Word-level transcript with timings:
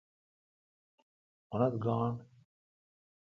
اونتھ 1.51 1.75
گاݨڈ 1.83 2.17